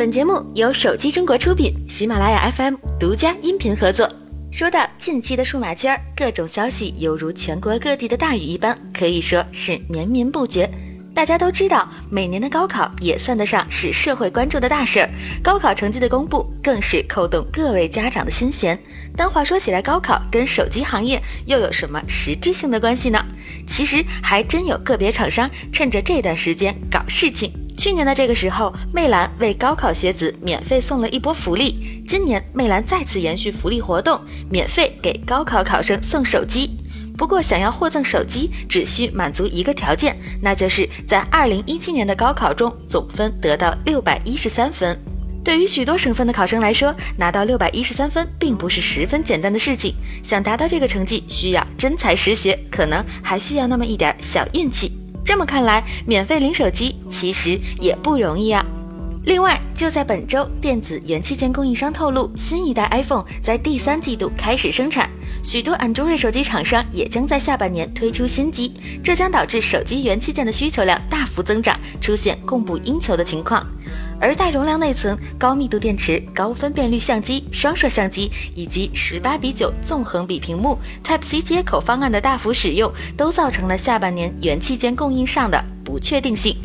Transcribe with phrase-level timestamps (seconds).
[0.00, 4.10] 本节目由手机中国出品，喜马拉雅 FM 独家音频合作。
[4.50, 10.66] 说到近期的数码圈，各种消息犹如全国各地的大雨一般，可以说是绵绵不绝。
[11.14, 15.10] 大家都知道，每年的高考也算得上是社会关注的大事儿，
[15.42, 18.78] 高考成绩的公布更是扣动各位家长的心弦。
[19.14, 23.22] 但话说起来，高考跟手机行业又有什么实质性的关系呢？
[23.68, 27.52] 其实还真有个别厂商趁着这段时间搞事情。
[27.80, 32.04] 去年的这个时候，魅蓝为高考学子免费送了一波福利。
[32.06, 36.68] 今年，魅蓝再次延续福利活动，免费给高考考生送手机。
[37.16, 44.98] 不过，想要获赠手机，只需满足一个条件，那就是在2017年的高考中总分得到613分。
[45.42, 49.94] 对于许多省份的考生来说，拿到613分并不是十分简单的事情。
[50.22, 54.99] 想达到这个成绩，需要真才实学，可能还需要那么一点小运气。
[55.30, 58.66] 这么看来，免费领手机其实也不容易啊。
[59.24, 65.10] 另外，就在本周，电子元器件供应商透露，新一代 iPhone 在第三季度开始生产，
[65.44, 68.72] 许多 Android 手机厂商也将在下半年推出新机，
[69.04, 73.64] 这将导致手机元器件的需求量大幅增长，出现供不应求的情况。
[74.18, 86.56] 而大容量内存、高密度电池、高分辨率相机、双摄像机以及十八比九纵横比屏幕、Type C 接口方案的大幅使用，都造成了下半年元器件供应上的不确定性。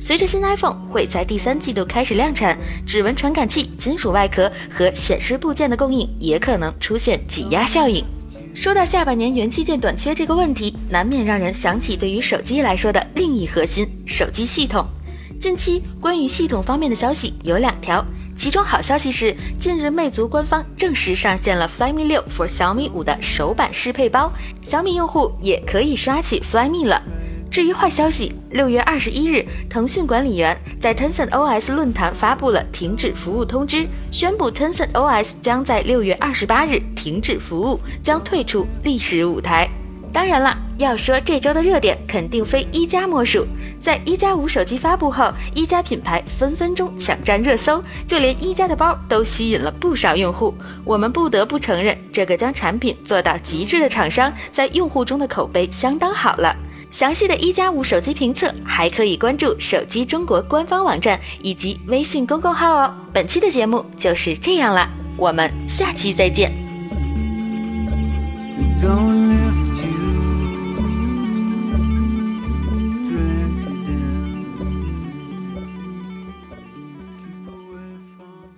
[0.00, 8.04] 随着新 iPhone 会在第三季度开始量产，指纹传感器、金属外壳和显示部件的供应也可能出现挤压效应。
[8.54, 14.86] 说到下半年元器件短缺这个问题，难免让人想起对于手机来说的另一核心——手机系统。
[15.40, 18.04] 近期关于系统方面的消息有两条，
[18.36, 27.00] 其中好消息是，近日魅族官方正式上线了 Flyme 六 for 小米五的手版适配包，小米用户也可以刷起 Flyme 了。
[27.50, 39.68] 至于坏消息，六月二十一日，腾讯管理员在 Tencent OS 论坛发布了停止服务通知，宣布 Tencent OS 将在六月二十八日停止服务，将退出历史舞台。
[40.12, 43.46] 当然了，要说这周的热点，肯定非一加莫属。
[43.80, 50.54] 在一加五手机发布后，一加品牌分分钟抢占热搜，就连一加的包都吸引了不少用户。
[50.84, 56.54] 我们不得不承认，这个将产品做到极致的厂商，在用户中的口碑相当好了。
[56.90, 62.94] 详细的一加五手机评测还可以关注手机中国官方网站以及微信公众号哦。
[63.12, 66.52] 本期的节目就是这样了我们下期再见。